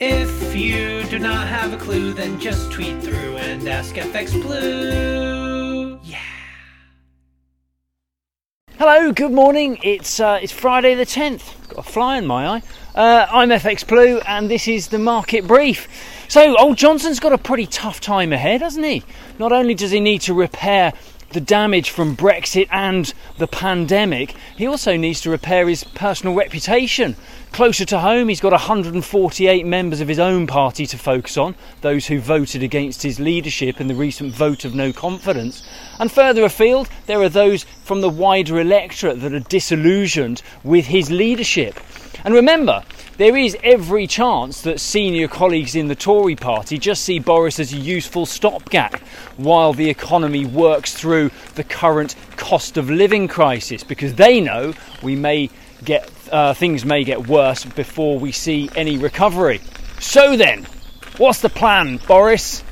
[0.00, 5.98] If you do not have a clue, then just tweet through and ask FX Blue.
[6.04, 6.20] Yeah.
[8.76, 9.76] Hello, good morning.
[9.82, 11.68] It's uh, it's Friday the 10th.
[11.70, 12.62] Got a fly in my eye.
[12.94, 15.88] Uh, I'm FX Blue, and this is the market brief.
[16.28, 19.02] So, old Johnson's got a pretty tough time ahead, hasn't he?
[19.40, 20.92] Not only does he need to repair
[21.30, 27.16] the damage from Brexit and the pandemic, he also needs to repair his personal reputation.
[27.52, 32.06] Closer to home, he's got 148 members of his own party to focus on, those
[32.06, 35.62] who voted against his leadership in the recent vote of no confidence.
[35.98, 41.10] And further afield, there are those from the wider electorate that are disillusioned with his
[41.10, 41.78] leadership.
[42.24, 42.84] And remember,
[43.18, 47.72] there is every chance that senior colleagues in the Tory party just see Boris as
[47.72, 48.94] a useful stopgap
[49.36, 55.16] while the economy works through the current cost of living crisis because they know we
[55.16, 55.50] may
[55.84, 59.60] get uh, things may get worse before we see any recovery.
[59.98, 60.64] So then,
[61.16, 62.62] what's the plan, Boris?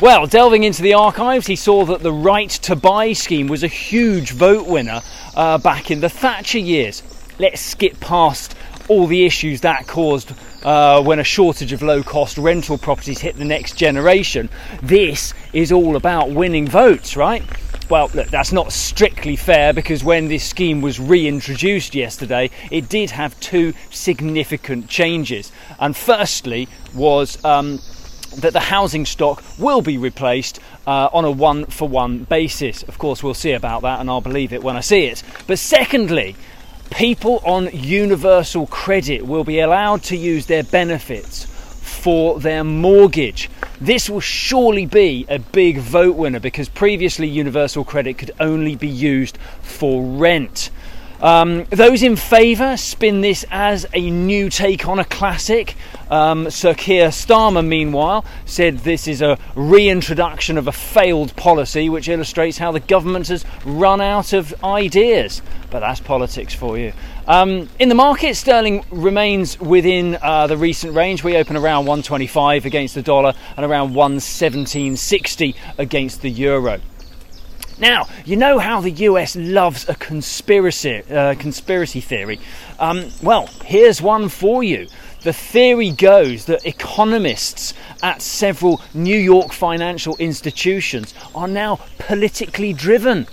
[0.00, 3.68] Well, delving into the archives, he saw that the right to buy scheme was a
[3.68, 5.02] huge vote winner
[5.36, 7.02] uh, back in the Thatcher years.
[7.38, 8.54] Let's skip past
[8.90, 10.32] all the issues that caused
[10.64, 14.48] uh, when a shortage of low cost rental properties hit the next generation.
[14.82, 17.44] This is all about winning votes, right?
[17.88, 23.10] Well, look, that's not strictly fair because when this scheme was reintroduced yesterday, it did
[23.10, 25.52] have two significant changes.
[25.78, 27.78] And firstly, was um,
[28.38, 32.82] that the housing stock will be replaced uh, on a one for one basis.
[32.82, 35.22] Of course, we'll see about that and I'll believe it when I see it.
[35.46, 36.34] But secondly,
[36.90, 43.50] people on universal credit will be allowed to use their benefits for their mortgage.
[43.80, 48.88] This will surely be a big vote winner because previously universal credit could only be
[48.88, 50.70] used for rent.
[51.20, 55.76] Um, those in favour spin this as a new take on a classic.
[56.10, 62.08] Um, Sir Keir Starmer, meanwhile, said this is a reintroduction of a failed policy which
[62.08, 65.40] illustrates how the government has run out of ideas.
[65.70, 66.92] But that's politics for you.
[67.28, 71.22] Um, in the market, sterling remains within uh, the recent range.
[71.22, 76.80] We open around 125 against the dollar and around 117.60 against the euro.
[77.80, 82.38] Now, you know how the US loves a conspiracy, uh, conspiracy theory.
[82.78, 84.86] Um, well, here's one for you.
[85.22, 93.26] The theory goes that economists at several New York financial institutions are now politically driven.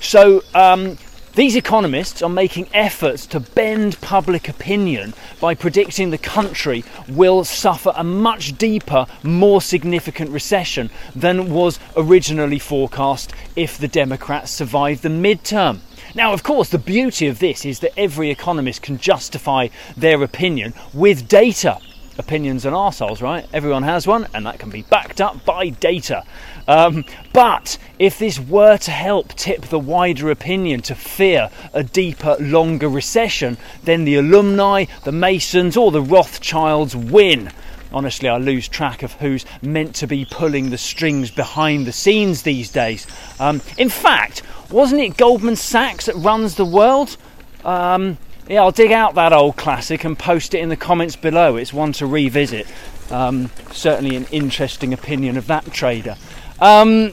[0.00, 0.96] So, um,
[1.36, 7.92] these economists are making efforts to bend public opinion by predicting the country will suffer
[7.94, 15.10] a much deeper, more significant recession than was originally forecast if the Democrats survive the
[15.10, 15.80] midterm.
[16.14, 20.72] Now, of course, the beauty of this is that every economist can justify their opinion
[20.94, 21.80] with data
[22.18, 23.46] opinions and arseholes, right?
[23.52, 26.24] Everyone has one, and that can be backed up by data.
[26.68, 32.36] Um, but if this were to help tip the wider opinion to fear a deeper,
[32.40, 37.50] longer recession, then the Illuminati, the Masons, or the Rothschilds win.
[37.92, 42.42] Honestly, I lose track of who's meant to be pulling the strings behind the scenes
[42.42, 43.06] these days.
[43.38, 47.16] Um, in fact, wasn't it Goldman Sachs that runs the world?
[47.64, 51.56] Um, yeah, I'll dig out that old classic and post it in the comments below.
[51.56, 52.66] It's one to revisit.
[53.10, 56.16] Um, certainly an interesting opinion of that trader.
[56.60, 57.12] Um,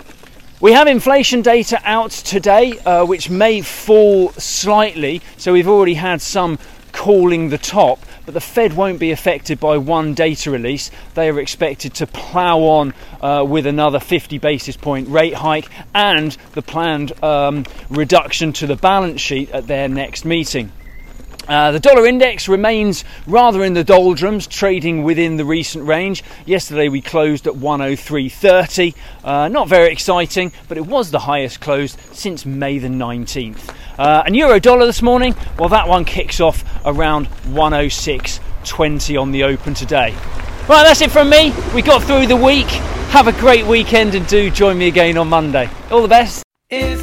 [0.59, 5.21] we have inflation data out today, uh, which may fall slightly.
[5.37, 6.59] So we've already had some
[6.91, 10.91] calling the top, but the Fed won't be affected by one data release.
[11.15, 16.31] They are expected to plough on uh, with another 50 basis point rate hike and
[16.53, 20.71] the planned um, reduction to the balance sheet at their next meeting.
[21.47, 26.23] Uh, the dollar index remains rather in the doldrums, trading within the recent range.
[26.45, 28.95] Yesterday we closed at 103.30.
[29.23, 33.75] Uh, not very exciting, but it was the highest closed since May the 19th.
[33.97, 39.43] Uh, and euro dollar this morning, well, that one kicks off around 106.20 on the
[39.43, 40.15] open today.
[40.67, 41.53] Right, that's it from me.
[41.75, 42.67] We got through the week.
[43.11, 45.69] Have a great weekend and do join me again on Monday.
[45.91, 46.41] All the best.
[46.69, 47.02] If